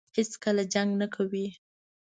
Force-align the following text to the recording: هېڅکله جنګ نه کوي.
هېڅکله 0.17 0.63
جنګ 0.73 0.89
نه 1.01 1.07
کوي. 1.15 1.47